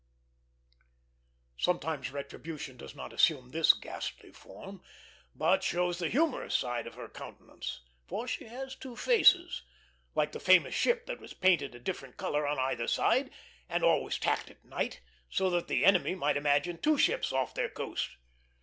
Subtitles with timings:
[1.59, 4.81] Sometimes retribution does not assume this ghastly form,
[5.35, 9.61] but shows the humorous side of her countenance; for she has two faces,
[10.15, 13.29] like the famous ship that was painted a different color on either side
[13.69, 15.01] and always tacked at night,
[15.37, 18.09] that the enemy might imagine two ships off their coast.